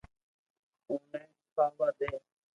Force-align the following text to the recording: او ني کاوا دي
او 0.87 0.95
ني 1.09 1.19
کاوا 1.53 1.87
دي 1.97 2.09